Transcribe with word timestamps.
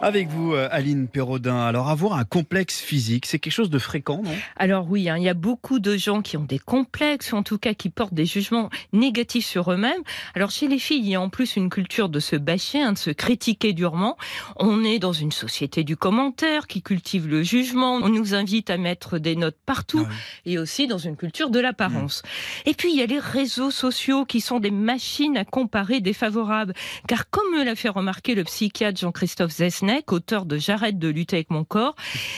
Avec 0.00 0.28
vous, 0.28 0.54
euh, 0.54 0.68
Aline 0.70 1.08
Perraudin. 1.08 1.58
Alors, 1.58 1.88
avoir 1.88 2.12
un 2.12 2.24
complexe 2.24 2.80
physique, 2.80 3.26
c'est 3.26 3.40
quelque 3.40 3.52
chose 3.52 3.68
de 3.68 3.80
fréquent, 3.80 4.22
non? 4.22 4.30
Alors 4.54 4.88
oui, 4.88 5.08
hein, 5.08 5.16
il 5.18 5.24
y 5.24 5.28
a 5.28 5.34
beaucoup 5.34 5.80
de 5.80 5.96
gens 5.96 6.22
qui 6.22 6.36
ont 6.36 6.44
des 6.44 6.60
complexes, 6.60 7.32
ou 7.32 7.36
en 7.36 7.42
tout 7.42 7.58
cas 7.58 7.74
qui 7.74 7.90
portent 7.90 8.14
des 8.14 8.24
jugements 8.24 8.70
négatifs 8.92 9.44
sur 9.44 9.72
eux-mêmes. 9.72 10.00
Alors 10.36 10.52
chez 10.52 10.68
les 10.68 10.78
filles, 10.78 11.00
il 11.00 11.08
y 11.08 11.16
a 11.16 11.20
en 11.20 11.30
plus 11.30 11.56
une 11.56 11.68
culture 11.68 12.08
de 12.08 12.20
se 12.20 12.36
bâcher, 12.36 12.80
hein, 12.80 12.92
de 12.92 12.98
se 12.98 13.10
critiquer 13.10 13.72
durement. 13.72 14.16
On 14.54 14.84
est 14.84 15.00
dans 15.00 15.12
une 15.12 15.32
société 15.32 15.82
du 15.82 15.96
commentaire 15.96 16.68
qui 16.68 16.80
cultive 16.80 17.26
le 17.26 17.42
jugement. 17.42 17.94
On 17.96 18.08
nous 18.08 18.36
invite 18.36 18.70
à 18.70 18.76
mettre 18.76 19.18
des 19.18 19.34
notes 19.34 19.58
partout 19.66 20.06
Ah 20.08 20.14
et 20.46 20.58
aussi 20.58 20.86
dans 20.86 20.98
une 20.98 21.16
culture 21.16 21.50
de 21.50 21.58
l'apparence. 21.58 22.22
Et 22.66 22.74
puis 22.74 22.92
il 22.92 22.96
y 22.96 23.02
a 23.02 23.06
les 23.06 23.18
réseaux 23.18 23.72
sociaux 23.72 24.24
qui 24.24 24.40
sont 24.40 24.60
des 24.60 24.70
machines 24.70 25.36
à 25.36 25.44
comparer 25.44 26.00
défavorables. 26.00 26.74
Car 27.08 27.28
comme 27.30 27.50
me 27.52 27.64
l'a 27.64 27.74
fait 27.74 27.88
remarquer 27.88 28.36
le 28.36 28.44
psychiatre 28.44 29.00
Jean-Christophe 29.00 29.50
Auteur 30.08 30.44
de 30.44 30.58
J'arrête 30.58 30.98
de 30.98 31.08
lutter 31.08 31.36
avec 31.36 31.50
mon 31.50 31.64
corps, 31.64 31.94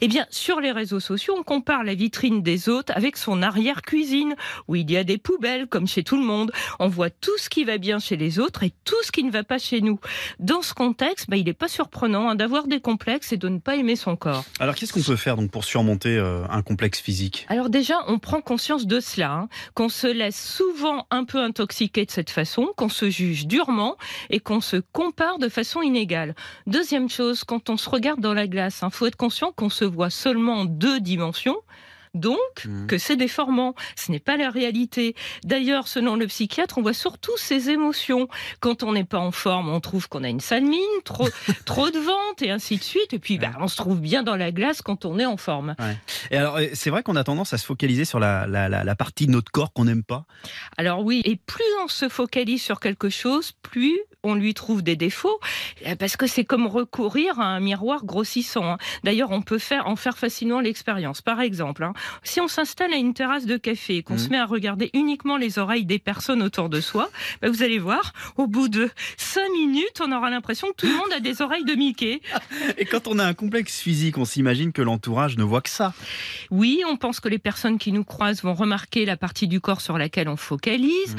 eh 0.00 0.08
bien, 0.08 0.26
sur 0.30 0.60
les 0.60 0.72
réseaux 0.72 1.00
sociaux, 1.00 1.34
on 1.38 1.42
compare 1.42 1.84
la 1.84 1.94
vitrine 1.94 2.42
des 2.42 2.68
autres 2.68 2.92
avec 2.96 3.16
son 3.16 3.42
arrière-cuisine, 3.42 4.34
où 4.68 4.76
il 4.76 4.90
y 4.90 4.96
a 4.96 5.04
des 5.04 5.18
poubelles, 5.18 5.66
comme 5.66 5.86
chez 5.86 6.04
tout 6.04 6.16
le 6.16 6.24
monde. 6.24 6.52
On 6.78 6.88
voit 6.88 7.10
tout 7.10 7.36
ce 7.38 7.48
qui 7.48 7.64
va 7.64 7.78
bien 7.78 7.98
chez 7.98 8.16
les 8.16 8.38
autres 8.38 8.62
et 8.62 8.72
tout 8.84 9.02
ce 9.02 9.12
qui 9.12 9.24
ne 9.24 9.30
va 9.30 9.44
pas 9.44 9.58
chez 9.58 9.80
nous. 9.80 9.98
Dans 10.38 10.62
ce 10.62 10.74
contexte, 10.74 11.28
bah, 11.28 11.36
il 11.36 11.44
n'est 11.44 11.52
pas 11.52 11.68
surprenant 11.68 12.30
hein, 12.30 12.34
d'avoir 12.34 12.66
des 12.66 12.80
complexes 12.80 13.32
et 13.32 13.36
de 13.36 13.48
ne 13.48 13.58
pas 13.58 13.76
aimer 13.76 13.96
son 13.96 14.16
corps. 14.16 14.44
Alors, 14.60 14.74
qu'est-ce 14.74 14.92
qu'on 14.92 15.02
peut 15.02 15.16
faire 15.16 15.36
donc 15.36 15.50
pour 15.50 15.64
surmonter 15.64 16.16
euh, 16.16 16.44
un 16.48 16.62
complexe 16.62 17.00
physique? 17.00 17.46
Alors 17.48 17.70
déjà, 17.70 17.96
on 18.08 18.18
prend 18.18 18.40
conscience 18.40 18.86
de 18.86 19.00
cela, 19.00 19.32
hein, 19.32 19.48
qu'on 19.74 19.88
se 19.88 20.06
laisse 20.06 20.40
souvent 20.40 21.06
un 21.10 21.24
peu 21.24 21.38
intoxiquer 21.38 22.04
de 22.04 22.10
cette 22.10 22.30
façon, 22.30 22.72
qu'on 22.76 22.88
se 22.88 23.10
juge 23.10 23.46
durement 23.46 23.96
et 24.30 24.40
qu'on 24.40 24.60
se 24.60 24.76
compare 24.92 25.38
de 25.38 25.48
façon 25.48 25.82
inégale. 25.82 26.34
Deuxième 26.66 27.08
chose, 27.08 27.31
quand 27.46 27.70
on 27.70 27.76
se 27.76 27.88
regarde 27.88 28.20
dans 28.20 28.34
la 28.34 28.46
glace, 28.46 28.80
il 28.82 28.90
faut 28.90 29.06
être 29.06 29.16
conscient 29.16 29.52
qu'on 29.52 29.70
se 29.70 29.84
voit 29.84 30.10
seulement 30.10 30.60
en 30.60 30.64
deux 30.64 31.00
dimensions. 31.00 31.56
Donc, 32.14 32.36
Mhm. 32.66 32.86
que 32.86 32.98
c'est 32.98 33.16
déformant. 33.16 33.74
Ce 33.96 34.12
n'est 34.12 34.18
pas 34.20 34.36
la 34.36 34.50
réalité. 34.50 35.14
D'ailleurs, 35.44 35.88
selon 35.88 36.16
le 36.16 36.26
psychiatre, 36.26 36.76
on 36.78 36.82
voit 36.82 36.92
surtout 36.92 37.32
ses 37.36 37.70
émotions. 37.70 38.28
Quand 38.60 38.82
on 38.82 38.92
n'est 38.92 39.04
pas 39.04 39.18
en 39.18 39.30
forme, 39.32 39.70
on 39.70 39.80
trouve 39.80 40.08
qu'on 40.08 40.22
a 40.24 40.28
une 40.28 40.40
sale 40.40 40.64
mine, 40.64 40.80
trop, 41.04 41.28
trop 41.66 41.90
de 41.90 41.98
vente 41.98 42.42
et 42.42 42.50
ainsi 42.50 42.76
de 42.76 42.82
suite. 42.82 43.12
Et 43.14 43.18
puis, 43.18 43.38
bah, 43.38 43.52
on 43.60 43.68
se 43.68 43.76
trouve 43.76 44.00
bien 44.00 44.22
dans 44.22 44.36
la 44.36 44.52
glace 44.52 44.82
quand 44.82 45.04
on 45.04 45.18
est 45.18 45.26
en 45.26 45.36
forme. 45.38 45.74
Et 46.30 46.36
alors, 46.36 46.58
c'est 46.74 46.90
vrai 46.90 47.02
qu'on 47.02 47.16
a 47.16 47.24
tendance 47.24 47.52
à 47.54 47.58
se 47.58 47.64
focaliser 47.64 48.04
sur 48.04 48.18
la, 48.20 48.46
la- 48.46 48.68
la- 48.68 48.84
la 48.84 48.94
partie 48.94 49.26
de 49.26 49.32
notre 49.32 49.50
corps 49.50 49.72
qu'on 49.72 49.84
n'aime 49.86 50.04
pas. 50.04 50.24
Alors 50.76 51.02
oui, 51.04 51.22
et 51.24 51.36
plus 51.36 51.64
on 51.84 51.88
se 51.88 52.08
focalise 52.08 52.62
sur 52.62 52.78
quelque 52.80 53.08
chose, 53.08 53.52
plus 53.62 53.98
on 54.24 54.34
lui 54.34 54.54
trouve 54.54 54.82
des 54.82 54.94
défauts, 54.96 55.40
euh, 55.86 55.96
parce 55.96 56.16
que 56.16 56.26
c'est 56.28 56.44
comme 56.44 56.66
recourir 56.66 57.40
à 57.40 57.46
un 57.46 57.58
miroir 57.60 58.04
grossissant. 58.04 58.64
hein. 58.74 58.78
D'ailleurs, 59.02 59.30
on 59.32 59.42
peut 59.42 59.58
faire, 59.58 59.88
en 59.88 59.96
faire 59.96 60.16
facilement 60.16 60.60
l'expérience. 60.60 61.22
Par 61.22 61.40
exemple, 61.40 61.82
hein, 61.82 61.92
si 62.22 62.40
on 62.40 62.48
s'installe 62.48 62.92
à 62.92 62.96
une 62.96 63.14
terrasse 63.14 63.46
de 63.46 63.56
café 63.56 63.96
et 63.98 64.02
qu'on 64.02 64.14
Mhm. 64.14 64.18
se 64.20 64.28
met 64.30 64.38
à 64.38 64.46
regarder 64.46 64.90
uniquement 64.94 65.36
les 65.36 65.58
oreilles 65.58 65.84
des 65.84 65.98
personnes 65.98 66.42
autour 66.42 66.68
de 66.68 66.80
soi, 66.80 67.10
bah, 67.40 67.48
vous 67.50 67.62
allez 67.62 67.78
voir, 67.78 68.12
au 68.36 68.46
bout 68.46 68.68
de 68.68 68.90
cinq 69.16 69.48
minutes, 69.52 70.00
on 70.04 70.12
aura 70.12 70.30
l'impression 70.30 70.68
que 70.68 70.76
tout 70.76 70.86
le 70.86 70.94
monde 70.96 71.12
a 71.14 71.20
des 71.20 71.42
oreilles 71.42 71.64
de 71.64 71.74
Mickey. 71.74 72.20
Et 72.78 72.84
quand 72.84 73.06
on 73.06 73.18
a 73.18 73.24
un 73.24 73.34
complexe 73.34 73.80
physique, 73.80 74.18
on 74.18 74.24
s'imagine 74.24 74.72
que 74.72 74.82
l'entourage 74.82 75.36
ne 75.36 75.44
voit 75.44 75.60
que 75.60 75.70
ça. 75.70 75.92
Oui, 76.50 76.82
on 76.88 76.96
pense 76.96 77.20
que 77.20 77.28
les 77.28 77.38
personnes 77.38 77.78
qui 77.78 77.92
nous 77.92 78.04
croisent 78.04 78.42
vont 78.42 78.54
remarquer 78.54 79.04
la 79.04 79.16
partie 79.16 79.48
du 79.48 79.60
corps 79.60 79.80
sur 79.80 79.98
laquelle 79.98 80.28
on 80.28 80.36
focalise. 80.36 81.14
Mm. 81.14 81.18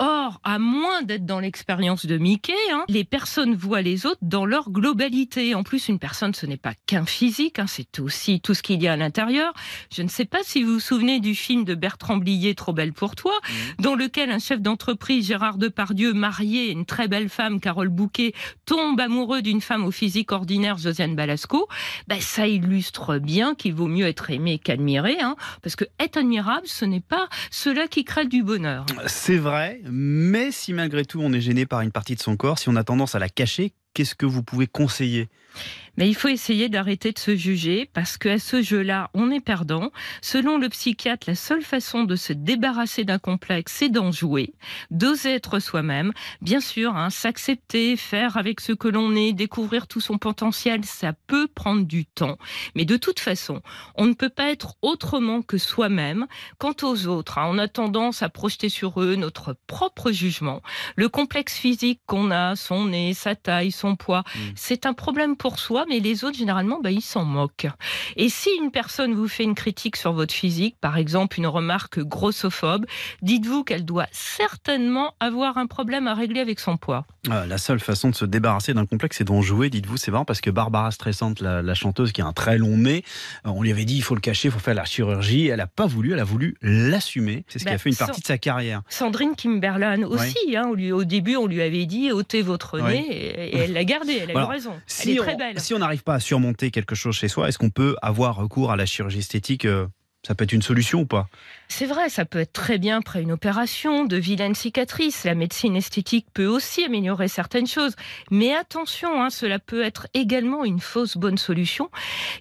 Or, 0.00 0.40
à 0.44 0.58
moins 0.58 1.02
d'être 1.02 1.26
dans 1.26 1.40
l'expérience 1.40 2.06
de 2.06 2.18
Mickey, 2.18 2.52
hein, 2.72 2.84
les 2.88 3.04
personnes 3.04 3.54
voient 3.54 3.82
les 3.82 4.06
autres 4.06 4.18
dans 4.22 4.46
leur 4.46 4.70
globalité. 4.70 5.54
En 5.54 5.62
plus, 5.62 5.88
une 5.88 5.98
personne, 5.98 6.34
ce 6.34 6.46
n'est 6.46 6.56
pas 6.56 6.74
qu'un 6.86 7.04
physique, 7.06 7.58
hein, 7.58 7.66
c'est 7.66 7.98
aussi 8.00 8.40
tout 8.40 8.54
ce 8.54 8.62
qu'il 8.62 8.82
y 8.82 8.88
a 8.88 8.92
à 8.92 8.96
l'intérieur. 8.96 9.52
Je 9.92 10.02
ne 10.02 10.08
sais 10.08 10.17
pas 10.24 10.42
si 10.42 10.62
vous 10.62 10.74
vous 10.74 10.80
souvenez 10.80 11.20
du 11.20 11.34
film 11.34 11.64
de 11.64 11.74
Bertrand 11.74 12.16
Blier, 12.16 12.54
Trop 12.54 12.72
belle 12.72 12.92
pour 12.92 13.14
toi, 13.14 13.32
dans 13.78 13.94
lequel 13.94 14.30
un 14.30 14.38
chef 14.38 14.60
d'entreprise, 14.60 15.26
Gérard 15.26 15.58
Depardieu, 15.58 16.12
marié 16.12 16.68
à 16.68 16.72
une 16.72 16.86
très 16.86 17.08
belle 17.08 17.28
femme, 17.28 17.60
Carole 17.60 17.88
Bouquet, 17.88 18.32
tombe 18.66 18.98
amoureux 19.00 19.42
d'une 19.42 19.60
femme 19.60 19.84
au 19.84 19.90
physique 19.90 20.32
ordinaire, 20.32 20.78
Josiane 20.78 21.14
Balasco. 21.14 21.68
Ben, 22.06 22.20
ça 22.20 22.46
illustre 22.46 23.18
bien 23.18 23.54
qu'il 23.54 23.74
vaut 23.74 23.86
mieux 23.86 24.06
être 24.06 24.30
aimé 24.30 24.58
qu'admiré, 24.58 25.18
hein, 25.20 25.36
parce 25.62 25.76
que 25.76 25.84
être 25.98 26.18
admirable, 26.18 26.66
ce 26.66 26.84
n'est 26.84 27.00
pas 27.00 27.28
cela 27.50 27.88
qui 27.88 28.04
crée 28.04 28.26
du 28.26 28.42
bonheur. 28.42 28.86
C'est 29.06 29.36
vrai, 29.36 29.80
mais 29.84 30.50
si 30.50 30.72
malgré 30.72 31.04
tout 31.04 31.20
on 31.20 31.32
est 31.32 31.40
gêné 31.40 31.66
par 31.66 31.80
une 31.80 31.92
partie 31.92 32.14
de 32.14 32.20
son 32.20 32.36
corps, 32.36 32.58
si 32.58 32.68
on 32.68 32.76
a 32.76 32.84
tendance 32.84 33.14
à 33.14 33.18
la 33.18 33.28
cacher, 33.28 33.72
qu'est-ce 33.98 34.14
que 34.14 34.26
vous 34.26 34.44
pouvez 34.44 34.68
conseiller? 34.68 35.28
Mais 35.96 36.08
il 36.08 36.14
faut 36.14 36.28
essayer 36.28 36.68
d'arrêter 36.68 37.10
de 37.10 37.18
se 37.18 37.34
juger 37.34 37.90
parce 37.92 38.18
qu'à 38.18 38.38
ce 38.38 38.62
jeu-là, 38.62 39.10
on 39.14 39.32
est 39.32 39.40
perdant. 39.40 39.90
Selon 40.22 40.56
le 40.56 40.68
psychiatre, 40.68 41.28
la 41.28 41.34
seule 41.34 41.62
façon 41.62 42.04
de 42.04 42.14
se 42.14 42.32
débarrasser 42.32 43.02
d'un 43.02 43.18
complexe, 43.18 43.72
c'est 43.76 43.88
d'en 43.88 44.12
jouer, 44.12 44.54
d'oser 44.92 45.34
être 45.34 45.58
soi-même. 45.58 46.12
Bien 46.40 46.60
sûr, 46.60 46.96
hein, 46.96 47.10
s'accepter, 47.10 47.96
faire 47.96 48.36
avec 48.36 48.60
ce 48.60 48.70
que 48.70 48.86
l'on 48.86 49.16
est, 49.16 49.32
découvrir 49.32 49.88
tout 49.88 50.00
son 50.00 50.18
potentiel, 50.18 50.84
ça 50.84 51.14
peut 51.26 51.48
prendre 51.48 51.84
du 51.84 52.06
temps. 52.06 52.38
Mais 52.76 52.84
de 52.84 52.96
toute 52.96 53.18
façon, 53.18 53.60
on 53.96 54.06
ne 54.06 54.14
peut 54.14 54.28
pas 54.28 54.52
être 54.52 54.76
autrement 54.82 55.42
que 55.42 55.58
soi-même. 55.58 56.28
Quant 56.58 56.76
aux 56.84 57.08
autres, 57.08 57.38
hein, 57.38 57.48
on 57.50 57.58
a 57.58 57.66
tendance 57.66 58.22
à 58.22 58.28
projeter 58.28 58.68
sur 58.68 59.02
eux 59.02 59.16
notre 59.16 59.56
propre 59.66 60.12
jugement. 60.12 60.62
Le 60.94 61.08
complexe 61.08 61.56
physique 61.56 62.02
qu'on 62.06 62.30
a, 62.30 62.54
son 62.54 62.84
nez, 62.84 63.14
sa 63.14 63.34
taille, 63.34 63.72
son 63.72 63.87
poids, 63.96 64.24
Mm. 64.34 64.38
c'est 64.56 64.86
un 64.86 64.92
problème 64.94 65.36
pour 65.36 65.58
soi, 65.58 65.84
mais 65.88 66.00
les 66.00 66.24
autres, 66.24 66.36
généralement, 66.38 66.80
bah, 66.82 66.90
ils 66.90 67.00
s'en 67.02 67.24
moquent. 67.24 67.68
Et 68.16 68.28
si 68.28 68.50
une 68.62 68.70
personne 68.70 69.14
vous 69.14 69.28
fait 69.28 69.44
une 69.44 69.54
critique 69.54 69.96
sur 69.96 70.12
votre 70.12 70.34
physique, 70.34 70.76
par 70.80 70.96
exemple 70.96 71.38
une 71.38 71.46
remarque 71.46 72.00
grossophobe, 72.00 72.86
dites-vous 73.22 73.64
qu'elle 73.64 73.84
doit 73.84 74.06
certainement 74.12 75.14
avoir 75.20 75.58
un 75.58 75.66
problème 75.66 76.06
à 76.06 76.14
régler 76.14 76.40
avec 76.40 76.60
son 76.60 76.76
poids. 76.76 77.04
Euh, 77.30 77.46
La 77.46 77.58
seule 77.58 77.80
façon 77.80 78.10
de 78.10 78.14
se 78.14 78.24
débarrasser 78.24 78.72
d'un 78.74 78.86
complexe, 78.86 79.16
c'est 79.18 79.24
d'en 79.24 79.42
jouer, 79.42 79.68
dites-vous. 79.70 79.96
C'est 79.96 80.10
marrant 80.10 80.24
parce 80.24 80.40
que 80.40 80.50
Barbara 80.50 80.90
Streisand, 80.90 81.34
la, 81.40 81.62
la 81.62 81.74
chanteuse 81.74 82.12
qui 82.12 82.22
a 82.22 82.26
un 82.26 82.32
très 82.32 82.58
long 82.58 82.76
nez, 82.76 83.04
euh, 83.46 83.50
on 83.50 83.62
lui 83.62 83.70
avait 83.70 83.84
dit 83.84 83.96
il 83.96 84.02
faut 84.02 84.14
le 84.14 84.20
cacher, 84.20 84.48
il 84.48 84.50
faut 84.52 84.58
faire 84.58 84.74
la 84.74 84.84
chirurgie. 84.84 85.48
Elle 85.48 85.58
n'a 85.58 85.66
pas 85.66 85.86
voulu, 85.86 86.12
elle 86.12 86.20
a 86.20 86.24
voulu 86.24 86.56
l'assumer. 86.62 87.44
C'est 87.48 87.58
ce 87.58 87.64
qui 87.64 87.70
Bah, 87.70 87.74
a 87.74 87.78
fait 87.78 87.90
une 87.90 87.96
partie 87.96 88.20
de 88.20 88.26
sa 88.26 88.38
carrière. 88.38 88.82
Sandrine 88.88 89.34
Kimberlan 89.36 90.02
aussi, 90.04 90.56
hein, 90.56 90.64
on 90.68 90.74
lui- 90.74 90.92
au 90.92 91.04
début, 91.04 91.36
on 91.36 91.46
lui 91.46 91.62
avait 91.62 91.86
dit 91.86 92.12
ôtez 92.12 92.42
votre 92.42 92.80
Oui. 92.80 92.92
nez, 92.92 93.50
et 93.54 93.56
elle 93.58 93.76
l'a 93.84 94.22
elle 94.24 94.36
a 94.36 94.40
eu 94.40 94.44
raison. 94.44 94.80
Si 94.86 95.10
elle 95.10 95.16
est 95.16 95.20
on- 95.20 95.22
très 95.24 95.36
belle. 95.36 95.60
si 95.60 95.74
on 95.74 95.78
n'arrive 95.78 96.02
pas 96.02 96.14
à 96.14 96.20
surmonter 96.20 96.70
quelque 96.70 96.94
chose 96.94 97.16
chez 97.16 97.28
soi, 97.28 97.48
est-ce 97.48 97.58
qu'on 97.58 97.70
peut 97.70 97.96
avoir 98.02 98.36
recours 98.36 98.70
à 98.72 98.76
la 98.76 98.86
chirurgie 98.86 99.18
esthétique 99.20 99.64
euh, 99.64 99.86
Ça 100.26 100.34
peut 100.34 100.42
être 100.44 100.52
une 100.52 100.62
solution 100.62 101.00
ou 101.02 101.06
pas? 101.06 101.28
C'est 101.68 101.86
vrai, 101.86 102.08
ça 102.08 102.24
peut 102.24 102.40
être 102.40 102.52
très 102.52 102.78
bien 102.78 102.98
après 102.98 103.22
une 103.22 103.30
opération, 103.30 104.04
de 104.04 104.16
vilaines 104.16 104.56
cicatrices. 104.56 105.22
La 105.24 105.36
médecine 105.36 105.76
esthétique 105.76 106.26
peut 106.34 106.46
aussi 106.46 106.84
améliorer 106.84 107.28
certaines 107.28 107.68
choses. 107.68 107.94
Mais 108.32 108.52
attention, 108.52 109.22
hein, 109.22 109.30
cela 109.30 109.60
peut 109.60 109.82
être 109.84 110.08
également 110.14 110.64
une 110.64 110.80
fausse 110.80 111.16
bonne 111.16 111.38
solution, 111.38 111.88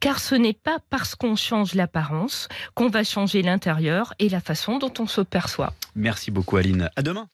car 0.00 0.18
ce 0.18 0.34
n'est 0.34 0.52
pas 0.52 0.78
parce 0.90 1.14
qu'on 1.14 1.36
change 1.36 1.74
l'apparence 1.74 2.48
qu'on 2.74 2.88
va 2.88 3.04
changer 3.04 3.40
l'intérieur 3.40 4.14
et 4.18 4.28
la 4.28 4.40
façon 4.40 4.78
dont 4.78 4.92
on 4.98 5.06
se 5.06 5.20
perçoit. 5.20 5.72
Merci 5.94 6.30
beaucoup 6.32 6.56
Aline. 6.56 6.90
À 6.96 7.02
demain. 7.02 7.28